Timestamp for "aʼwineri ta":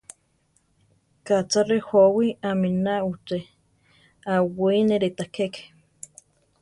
4.35-5.25